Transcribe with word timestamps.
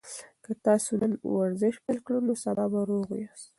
که 0.43 0.51
تاسي 0.63 0.93
نن 1.01 1.11
ورزش 1.37 1.75
پیل 1.83 1.99
کړئ 2.05 2.19
نو 2.27 2.33
سبا 2.43 2.65
به 2.71 2.79
روغ 2.89 3.07
یاست. 3.23 3.47